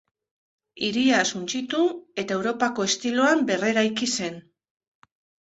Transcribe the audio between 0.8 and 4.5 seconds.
Hiria suntsitu eta Europako estiloan berreraiki zen.